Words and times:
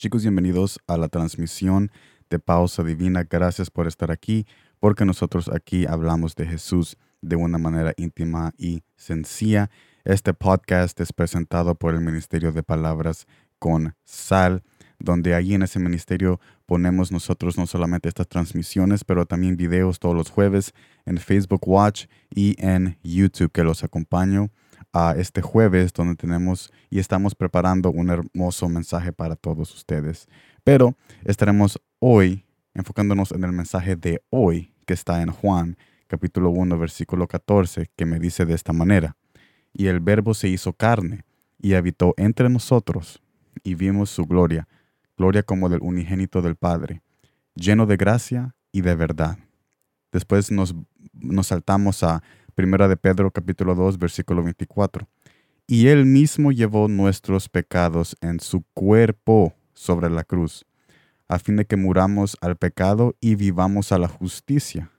Chicos, 0.00 0.22
bienvenidos 0.22 0.80
a 0.86 0.96
la 0.96 1.08
transmisión 1.08 1.90
de 2.30 2.38
Pausa 2.38 2.82
Divina. 2.82 3.24
Gracias 3.24 3.70
por 3.70 3.86
estar 3.86 4.10
aquí, 4.10 4.46
porque 4.78 5.04
nosotros 5.04 5.50
aquí 5.52 5.84
hablamos 5.84 6.34
de 6.36 6.46
Jesús 6.46 6.96
de 7.20 7.36
una 7.36 7.58
manera 7.58 7.92
íntima 7.98 8.54
y 8.56 8.82
sencilla. 8.96 9.68
Este 10.06 10.32
podcast 10.32 10.98
es 11.02 11.12
presentado 11.12 11.74
por 11.74 11.92
el 11.92 12.00
Ministerio 12.00 12.50
de 12.50 12.62
Palabras 12.62 13.26
con 13.58 13.94
Sal, 14.04 14.62
donde 14.98 15.34
ahí 15.34 15.52
en 15.52 15.64
ese 15.64 15.78
ministerio 15.78 16.40
ponemos 16.64 17.12
nosotros 17.12 17.58
no 17.58 17.66
solamente 17.66 18.08
estas 18.08 18.26
transmisiones, 18.26 19.04
pero 19.04 19.26
también 19.26 19.58
videos 19.58 19.98
todos 19.98 20.16
los 20.16 20.30
jueves 20.30 20.72
en 21.04 21.18
Facebook 21.18 21.68
Watch 21.68 22.06
y 22.30 22.56
en 22.58 22.96
YouTube 23.02 23.52
que 23.52 23.64
los 23.64 23.84
acompaño 23.84 24.50
a 24.92 25.14
este 25.16 25.42
jueves 25.42 25.92
donde 25.92 26.16
tenemos 26.16 26.72
y 26.88 26.98
estamos 26.98 27.34
preparando 27.34 27.90
un 27.90 28.10
hermoso 28.10 28.68
mensaje 28.68 29.12
para 29.12 29.36
todos 29.36 29.74
ustedes. 29.74 30.28
Pero 30.64 30.96
estaremos 31.24 31.80
hoy 31.98 32.44
enfocándonos 32.74 33.32
en 33.32 33.44
el 33.44 33.52
mensaje 33.52 33.96
de 33.96 34.22
hoy 34.30 34.74
que 34.86 34.94
está 34.94 35.22
en 35.22 35.30
Juan 35.30 35.76
capítulo 36.06 36.50
1 36.50 36.76
versículo 36.76 37.28
14 37.28 37.88
que 37.94 38.04
me 38.04 38.18
dice 38.18 38.44
de 38.44 38.54
esta 38.54 38.72
manera. 38.72 39.16
Y 39.72 39.86
el 39.86 40.00
verbo 40.00 40.34
se 40.34 40.48
hizo 40.48 40.72
carne 40.72 41.24
y 41.58 41.74
habitó 41.74 42.14
entre 42.16 42.48
nosotros 42.48 43.22
y 43.62 43.74
vimos 43.74 44.10
su 44.10 44.26
gloria, 44.26 44.66
gloria 45.16 45.44
como 45.44 45.68
del 45.68 45.82
unigénito 45.82 46.42
del 46.42 46.56
Padre, 46.56 47.02
lleno 47.54 47.86
de 47.86 47.96
gracia 47.96 48.56
y 48.72 48.80
de 48.80 48.96
verdad. 48.96 49.38
Después 50.10 50.50
nos, 50.50 50.74
nos 51.12 51.46
saltamos 51.48 52.02
a 52.02 52.22
Primera 52.60 52.88
de 52.88 52.98
Pedro 52.98 53.30
capítulo 53.30 53.74
2 53.74 53.98
versículo 53.98 54.42
24. 54.42 55.08
Y 55.66 55.86
él 55.86 56.04
mismo 56.04 56.52
llevó 56.52 56.88
nuestros 56.88 57.48
pecados 57.48 58.18
en 58.20 58.38
su 58.38 58.64
cuerpo 58.74 59.54
sobre 59.72 60.10
la 60.10 60.24
cruz, 60.24 60.66
a 61.26 61.38
fin 61.38 61.56
de 61.56 61.64
que 61.64 61.76
muramos 61.76 62.36
al 62.42 62.56
pecado 62.56 63.16
y 63.18 63.36
vivamos 63.36 63.92
a 63.92 63.98
la 63.98 64.08
justicia. 64.08 64.90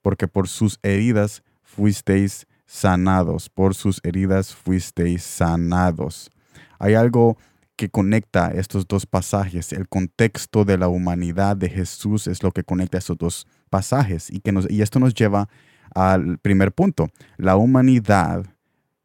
Porque 0.00 0.28
por 0.28 0.48
sus 0.48 0.78
heridas 0.82 1.42
fuisteis 1.62 2.46
sanados, 2.64 3.50
por 3.50 3.74
sus 3.74 4.00
heridas 4.02 4.54
fuisteis 4.54 5.22
sanados. 5.22 6.30
Hay 6.78 6.94
algo 6.94 7.36
que 7.76 7.90
conecta 7.90 8.50
estos 8.52 8.88
dos 8.88 9.04
pasajes. 9.04 9.74
El 9.74 9.90
contexto 9.90 10.64
de 10.64 10.78
la 10.78 10.88
humanidad 10.88 11.54
de 11.54 11.68
Jesús 11.68 12.26
es 12.26 12.42
lo 12.42 12.50
que 12.50 12.64
conecta 12.64 12.96
estos 12.96 13.18
dos 13.18 13.46
pasajes 13.68 14.30
y, 14.30 14.40
que 14.40 14.52
nos, 14.52 14.70
y 14.70 14.80
esto 14.80 14.98
nos 14.98 15.12
lleva 15.12 15.50
al 15.94 16.38
primer 16.38 16.72
punto, 16.72 17.08
la 17.36 17.56
humanidad 17.56 18.44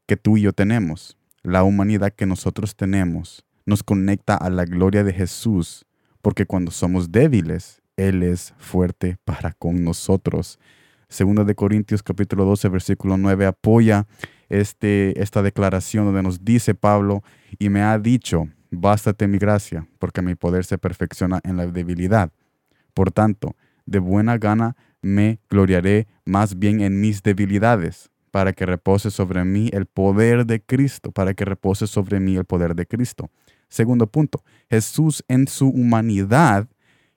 que 0.05 0.17
tú 0.17 0.37
y 0.37 0.41
yo 0.41 0.53
tenemos, 0.53 1.17
la 1.43 1.63
humanidad 1.63 2.13
que 2.13 2.25
nosotros 2.25 2.75
tenemos, 2.75 3.45
nos 3.65 3.83
conecta 3.83 4.35
a 4.35 4.49
la 4.49 4.65
gloria 4.65 5.03
de 5.03 5.13
Jesús, 5.13 5.85
porque 6.21 6.45
cuando 6.45 6.71
somos 6.71 7.11
débiles, 7.11 7.81
Él 7.97 8.23
es 8.23 8.53
fuerte 8.57 9.17
para 9.23 9.53
con 9.53 9.83
nosotros. 9.83 10.59
Segunda 11.07 11.43
de 11.43 11.55
Corintios 11.55 12.03
capítulo 12.03 12.45
12, 12.45 12.69
versículo 12.69 13.17
9 13.17 13.45
apoya 13.45 14.07
este, 14.49 15.21
esta 15.21 15.41
declaración 15.41 16.05
donde 16.05 16.23
nos 16.23 16.43
dice 16.43 16.75
Pablo, 16.75 17.23
y 17.59 17.69
me 17.69 17.81
ha 17.81 17.97
dicho, 17.99 18.47
bástate 18.71 19.27
mi 19.27 19.37
gracia, 19.37 19.87
porque 19.99 20.21
mi 20.21 20.35
poder 20.35 20.65
se 20.65 20.77
perfecciona 20.77 21.39
en 21.43 21.57
la 21.57 21.67
debilidad. 21.67 22.31
Por 22.93 23.11
tanto, 23.11 23.55
de 23.85 23.99
buena 23.99 24.37
gana 24.37 24.75
me 25.03 25.39
gloriaré 25.49 26.07
más 26.25 26.57
bien 26.57 26.81
en 26.81 26.99
mis 26.99 27.21
debilidades, 27.21 28.09
para 28.31 28.51
que 28.51 28.65
repose 28.65 29.11
sobre 29.11 29.45
mí 29.45 29.69
el 29.73 29.85
poder 29.85 30.47
de 30.47 30.59
Cristo, 30.59 31.11
para 31.11 31.35
que 31.35 31.45
repose 31.45 31.85
sobre 31.85 32.19
mí 32.19 32.35
el 32.35 32.45
poder 32.45 32.73
de 32.73 32.87
Cristo. 32.87 33.29
Segundo 33.69 34.07
punto, 34.07 34.43
Jesús 34.71 35.23
en 35.27 35.47
su 35.47 35.69
humanidad, 35.69 36.67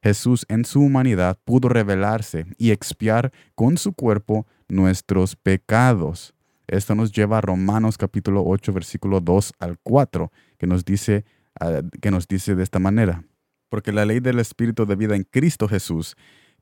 Jesús 0.03 0.45
en 0.49 0.67
su 0.67 0.83
humanidad 0.83 1.39
pudo 1.45 1.71
revelarse 1.71 2.45
y 2.59 2.71
expiar 2.71 3.33
con 3.55 3.79
su 3.79 3.95
cuerpo 3.95 4.47
nuestros 4.69 5.37
pecados. 5.37 6.35
Esto 6.67 6.95
nos 6.95 7.13
lleva 7.13 7.39
a 7.39 7.41
Romanos 7.41 7.97
capítulo 7.97 8.43
8, 8.45 8.75
versículo 8.75 9.21
2 9.21 9.55
al 9.59 9.79
4, 9.83 10.31
que 10.59 10.67
nos 10.67 10.85
dice, 10.85 11.25
ah, 11.59 11.81
que 12.03 12.11
nos 12.11 12.29
dice 12.29 12.55
de 12.55 12.63
esta 12.63 12.79
manera, 12.79 13.25
porque 13.71 13.93
la 13.93 14.05
ley 14.05 14.21
del 14.21 14.39
Espíritu 14.39 14.85
de 14.85 14.97
vida 14.97 15.17
en 15.17 15.25
Cristo 15.25 15.67
Jesús 15.67 16.15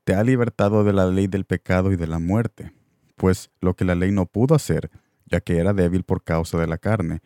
te 0.05 0.13
ha 0.13 0.23
libertado 0.23 0.83
de 0.83 0.93
la 0.93 1.07
ley 1.07 1.27
del 1.27 1.45
pecado 1.45 1.91
y 1.91 1.95
de 1.95 2.07
la 2.07 2.19
muerte, 2.19 2.71
pues 3.17 3.49
lo 3.59 3.75
que 3.75 3.85
la 3.85 3.95
ley 3.95 4.11
no 4.11 4.27
pudo 4.27 4.53
hacer, 4.53 4.91
ya 5.25 5.41
que 5.41 5.57
era 5.57 5.73
débil 5.73 6.03
por 6.03 6.23
causa 6.23 6.59
de 6.59 6.67
la 6.67 6.77
carne, 6.77 7.21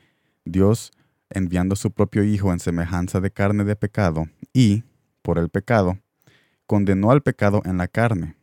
Dios, 0.46 0.92
enviando 1.30 1.76
su 1.76 1.92
propio 1.92 2.24
Hijo 2.24 2.54
en 2.54 2.60
semejanza 2.60 3.20
de 3.20 3.32
carne 3.32 3.66
de 3.66 3.76
pecado, 3.76 4.28
y, 4.54 4.84
por 5.22 5.38
el 5.38 5.50
pecado, 5.50 6.00
condenó 6.66 7.12
al 7.12 7.22
pecado 7.22 7.62
en 7.66 7.78
la 7.78 7.90
carne, 7.90 8.38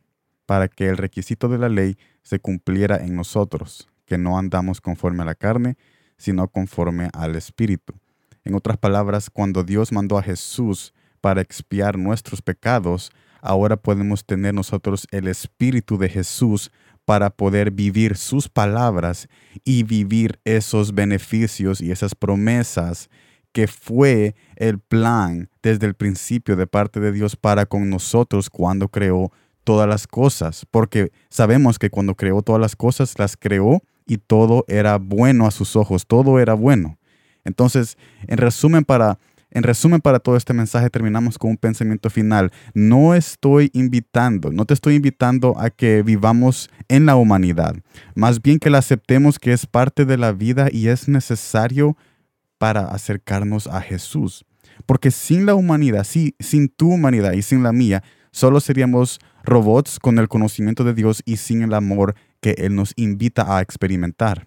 para 0.45 0.67
que 0.67 0.87
el 0.87 0.97
requisito 0.97 1.49
de 1.49 1.57
la 1.57 1.67
ley 1.67 1.97
se 2.21 2.39
cumpliera 2.39 2.97
en 2.97 3.15
nosotros, 3.15 3.89
que 4.05 4.19
no 4.19 4.37
andamos 4.37 4.81
conforme 4.81 5.23
a 5.23 5.25
la 5.25 5.35
carne, 5.35 5.77
sino 6.17 6.47
conforme 6.47 7.09
al 7.13 7.35
Espíritu. 7.35 7.95
En 8.43 8.53
otras 8.53 8.77
palabras, 8.77 9.31
cuando 9.31 9.63
Dios 9.63 9.91
mandó 9.91 10.17
a 10.17 10.23
Jesús 10.23 10.93
para 11.21 11.41
expiar 11.41 11.97
nuestros 11.97 12.41
pecados, 12.43 13.11
ahora 13.41 13.77
podemos 13.77 14.25
tener 14.25 14.53
nosotros 14.53 15.07
el 15.11 15.27
Espíritu 15.27 15.97
de 15.97 16.09
Jesús 16.09 16.71
para 17.05 17.29
poder 17.29 17.71
vivir 17.71 18.17
sus 18.17 18.49
palabras 18.49 19.29
y 19.63 19.83
vivir 19.83 20.39
esos 20.43 20.93
beneficios 20.93 21.79
y 21.79 21.91
esas 21.91 22.15
promesas 22.15 23.09
que 23.53 23.67
fue 23.67 24.35
el 24.55 24.79
plan 24.79 25.49
desde 25.63 25.87
el 25.87 25.93
principio 25.93 26.55
de 26.55 26.67
parte 26.67 26.99
de 26.99 27.11
Dios 27.11 27.35
para 27.35 27.65
con 27.65 27.89
nosotros 27.89 28.49
cuando 28.49 28.89
creó 28.89 29.31
todas 29.63 29.87
las 29.87 30.07
cosas, 30.07 30.65
porque 30.69 31.11
sabemos 31.29 31.79
que 31.79 31.89
cuando 31.89 32.15
creó 32.15 32.41
todas 32.41 32.61
las 32.61 32.75
cosas, 32.75 33.17
las 33.17 33.35
creó 33.35 33.81
y 34.05 34.17
todo 34.17 34.63
era 34.67 34.97
bueno 34.97 35.47
a 35.47 35.51
sus 35.51 35.75
ojos, 35.75 36.07
todo 36.07 36.39
era 36.39 36.53
bueno. 36.53 36.97
Entonces, 37.43 37.97
en 38.27 38.37
resumen, 38.37 38.85
para 38.85 39.19
en 39.57 39.63
resumen, 39.63 40.01
para 40.01 40.19
todo 40.19 40.37
este 40.37 40.53
mensaje 40.53 40.91
terminamos 40.91 41.39
con 41.39 41.49
un 41.49 41.57
pensamiento 41.57 42.11
final. 42.11 42.51
No 42.75 43.15
estoy 43.15 43.71
invitando, 43.73 44.51
no 44.51 44.65
te 44.65 44.75
estoy 44.75 44.93
invitando 44.93 45.59
a 45.59 45.71
que 45.71 46.03
vivamos 46.03 46.69
en 46.89 47.07
la 47.07 47.15
humanidad, 47.15 47.75
más 48.13 48.39
bien 48.39 48.59
que 48.59 48.69
la 48.69 48.77
aceptemos 48.77 49.39
que 49.39 49.53
es 49.53 49.65
parte 49.65 50.05
de 50.05 50.15
la 50.15 50.31
vida 50.31 50.67
y 50.71 50.89
es 50.89 51.07
necesario 51.07 51.97
para 52.59 52.85
acercarnos 52.85 53.65
a 53.65 53.81
Jesús. 53.81 54.45
Porque 54.85 55.09
sin 55.09 55.47
la 55.47 55.55
humanidad, 55.55 56.03
sí, 56.03 56.35
sin 56.39 56.69
tu 56.69 56.93
humanidad 56.93 57.33
y 57.33 57.41
sin 57.41 57.63
la 57.63 57.73
mía, 57.73 58.03
solo 58.29 58.59
seríamos 58.59 59.19
robots 59.43 59.97
con 59.97 60.19
el 60.19 60.27
conocimiento 60.27 60.83
de 60.83 60.93
Dios 60.93 61.23
y 61.25 61.37
sin 61.37 61.63
el 61.63 61.73
amor 61.73 62.13
que 62.41 62.51
Él 62.59 62.75
nos 62.75 62.93
invita 62.95 63.57
a 63.57 63.61
experimentar. 63.61 64.45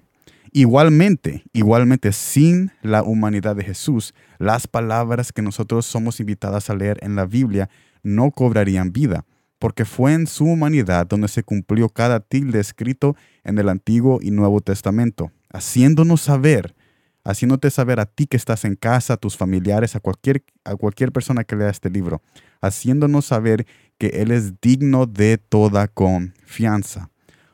Igualmente, 0.53 1.45
igualmente, 1.53 2.13
sin 2.13 2.73
la 2.83 3.05
humanidad 3.05 3.55
de 3.55 3.65
Jesús, 3.65 4.15
las 4.39 4.67
palabras 4.67 5.33
que 5.33 5.43
nosotros 5.43 5.87
somos 5.87 6.19
invitadas 6.19 6.71
a 6.71 6.75
leer 6.75 6.99
en 7.03 7.15
la 7.15 7.25
Biblia 7.25 7.71
no 8.03 8.33
cobrarían 8.33 8.93
vida, 8.93 9.27
porque 9.61 9.85
fue 9.85 10.13
en 10.15 10.27
su 10.27 10.45
humanidad 10.47 11.07
donde 11.07 11.29
se 11.29 11.45
cumplió 11.45 11.89
cada 11.89 12.19
tilde 12.19 12.59
escrito 12.59 13.15
en 13.45 13.59
el 13.59 13.69
Antiguo 13.69 14.19
y 14.21 14.33
Nuevo 14.33 14.61
Testamento, 14.61 15.31
haciéndonos 15.53 16.23
saber, 16.23 16.75
haciéndote 17.23 17.71
saber 17.71 18.01
a 18.01 18.07
ti 18.07 18.27
que 18.27 18.37
estás 18.37 18.65
en 18.65 18.75
casa, 18.75 19.15
a 19.15 19.19
tus 19.19 19.37
familiares, 19.37 19.95
a 19.95 20.01
cualquier, 20.01 20.43
a 20.65 20.75
cualquier 20.75 21.13
persona 21.13 21.45
que 21.45 21.55
lea 21.55 21.71
este 21.71 21.91
libro, 21.91 22.23
haciéndonos 22.61 23.27
saber 23.27 23.67
que 23.99 24.09
Él 24.09 24.33
es 24.33 24.61
digno 24.61 25.07
de 25.07 25.39
toda 25.39 25.87
confianza. 25.87 27.10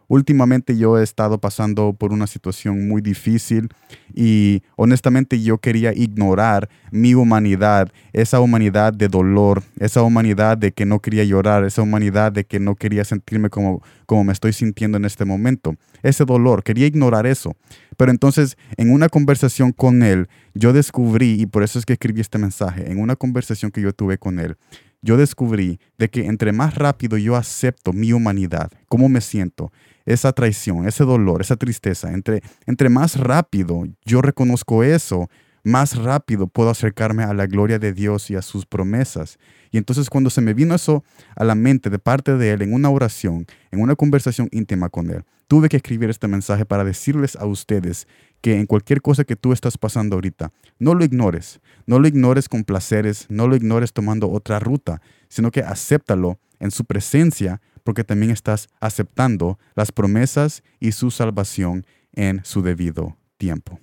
Últimamente 0.08 0.76
yo 0.76 0.98
he 0.98 1.02
estado 1.02 1.38
pasando 1.38 1.92
por 1.92 2.12
una 2.12 2.26
situación 2.26 2.86
muy 2.86 3.02
difícil 3.02 3.68
y 4.14 4.62
honestamente 4.76 5.42
yo 5.42 5.58
quería 5.58 5.92
ignorar 5.92 6.68
mi 6.92 7.14
humanidad, 7.14 7.90
esa 8.12 8.40
humanidad 8.40 8.92
de 8.92 9.08
dolor, 9.08 9.62
esa 9.78 10.02
humanidad 10.02 10.56
de 10.58 10.72
que 10.72 10.86
no 10.86 11.00
quería 11.00 11.24
llorar, 11.24 11.64
esa 11.64 11.82
humanidad 11.82 12.30
de 12.30 12.44
que 12.44 12.60
no 12.60 12.76
quería 12.76 13.04
sentirme 13.04 13.50
como, 13.50 13.82
como 14.06 14.22
me 14.22 14.32
estoy 14.32 14.52
sintiendo 14.52 14.96
en 14.96 15.04
este 15.04 15.24
momento. 15.24 15.74
Ese 16.02 16.24
dolor, 16.24 16.62
quería 16.62 16.86
ignorar 16.86 17.26
eso. 17.26 17.56
Pero 17.96 18.10
entonces 18.12 18.56
en 18.76 18.92
una 18.92 19.08
conversación 19.08 19.72
con 19.72 20.02
él, 20.02 20.28
yo 20.54 20.72
descubrí, 20.72 21.40
y 21.40 21.46
por 21.46 21.62
eso 21.62 21.78
es 21.78 21.86
que 21.86 21.94
escribí 21.94 22.20
este 22.20 22.38
mensaje, 22.38 22.90
en 22.90 23.00
una 23.00 23.16
conversación 23.16 23.70
que 23.72 23.80
yo 23.80 23.92
tuve 23.92 24.18
con 24.18 24.38
él, 24.38 24.56
yo 25.02 25.16
descubrí 25.16 25.78
de 25.98 26.08
que 26.08 26.26
entre 26.26 26.52
más 26.52 26.74
rápido 26.74 27.16
yo 27.16 27.36
acepto 27.36 27.92
mi 27.92 28.12
humanidad, 28.12 28.70
cómo 28.88 29.08
me 29.08 29.20
siento, 29.20 29.72
esa 30.06 30.32
traición, 30.32 30.86
ese 30.86 31.04
dolor, 31.04 31.42
esa 31.42 31.56
tristeza, 31.56 32.12
entre, 32.12 32.42
entre 32.66 32.88
más 32.88 33.18
rápido 33.18 33.84
yo 34.04 34.22
reconozco 34.22 34.82
eso, 34.82 35.28
más 35.66 35.96
rápido 35.96 36.46
puedo 36.46 36.70
acercarme 36.70 37.24
a 37.24 37.34
la 37.34 37.46
gloria 37.46 37.80
de 37.80 37.92
Dios 37.92 38.30
y 38.30 38.36
a 38.36 38.42
sus 38.42 38.64
promesas. 38.64 39.36
Y 39.72 39.78
entonces 39.78 40.08
cuando 40.08 40.30
se 40.30 40.40
me 40.40 40.54
vino 40.54 40.76
eso 40.76 41.02
a 41.34 41.42
la 41.42 41.56
mente 41.56 41.90
de 41.90 41.98
parte 41.98 42.36
de 42.36 42.52
Él 42.52 42.62
en 42.62 42.72
una 42.72 42.88
oración, 42.88 43.46
en 43.72 43.80
una 43.80 43.96
conversación 43.96 44.48
íntima 44.52 44.88
con 44.88 45.10
Él, 45.10 45.24
tuve 45.48 45.68
que 45.68 45.76
escribir 45.76 46.08
este 46.08 46.28
mensaje 46.28 46.64
para 46.64 46.84
decirles 46.84 47.34
a 47.34 47.46
ustedes 47.46 48.06
que 48.40 48.60
en 48.60 48.66
cualquier 48.66 49.02
cosa 49.02 49.24
que 49.24 49.34
tú 49.34 49.52
estás 49.52 49.76
pasando 49.76 50.14
ahorita, 50.14 50.52
no 50.78 50.94
lo 50.94 51.04
ignores, 51.04 51.60
no 51.84 51.98
lo 51.98 52.06
ignores 52.06 52.48
con 52.48 52.62
placeres, 52.62 53.26
no 53.28 53.48
lo 53.48 53.56
ignores 53.56 53.92
tomando 53.92 54.30
otra 54.30 54.60
ruta, 54.60 55.02
sino 55.28 55.50
que 55.50 55.62
acéptalo 55.62 56.38
en 56.60 56.70
su 56.70 56.84
presencia 56.84 57.60
porque 57.86 58.02
también 58.02 58.32
estás 58.32 58.68
aceptando 58.80 59.60
las 59.76 59.92
promesas 59.92 60.64
y 60.80 60.90
su 60.90 61.12
salvación 61.12 61.86
en 62.12 62.44
su 62.44 62.60
debido 62.60 63.16
tiempo. 63.36 63.78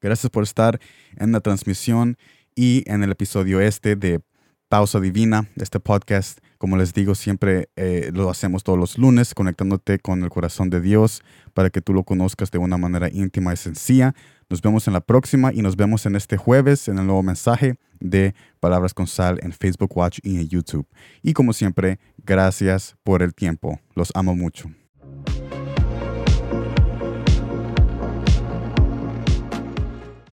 Gracias 0.00 0.30
por 0.30 0.44
estar 0.44 0.78
en 1.16 1.32
la 1.32 1.40
transmisión 1.40 2.16
y 2.54 2.84
en 2.86 3.02
el 3.02 3.10
episodio 3.10 3.60
este 3.60 3.96
de 3.96 4.20
Pausa 4.68 5.00
Divina, 5.00 5.48
este 5.56 5.80
podcast. 5.80 6.40
Como 6.58 6.76
les 6.76 6.92
digo, 6.92 7.14
siempre 7.14 7.70
eh, 7.76 8.10
lo 8.12 8.28
hacemos 8.28 8.64
todos 8.64 8.78
los 8.78 8.98
lunes, 8.98 9.34
conectándote 9.34 9.98
con 9.98 10.22
el 10.22 10.28
corazón 10.28 10.68
de 10.68 10.80
Dios 10.80 11.22
para 11.54 11.70
que 11.70 11.80
tú 11.80 11.94
lo 11.94 12.04
conozcas 12.04 12.50
de 12.50 12.58
una 12.58 12.76
manera 12.76 13.08
íntima 13.08 13.54
y 13.54 13.56
sencilla. 13.56 14.14
Nos 14.50 14.60
vemos 14.60 14.86
en 14.86 14.92
la 14.92 15.00
próxima 15.00 15.52
y 15.54 15.62
nos 15.62 15.76
vemos 15.76 16.04
en 16.04 16.16
este 16.16 16.36
jueves 16.36 16.88
en 16.88 16.98
el 16.98 17.06
nuevo 17.06 17.22
mensaje 17.22 17.78
de 18.00 18.34
Palabras 18.60 18.92
con 18.92 19.06
Sal 19.06 19.38
en 19.42 19.52
Facebook 19.52 19.96
Watch 19.96 20.18
y 20.22 20.36
en 20.36 20.48
YouTube. 20.48 20.86
Y 21.22 21.32
como 21.32 21.54
siempre, 21.54 21.98
gracias 22.18 22.96
por 23.04 23.22
el 23.22 23.34
tiempo. 23.34 23.80
Los 23.94 24.12
amo 24.14 24.34
mucho. 24.34 24.70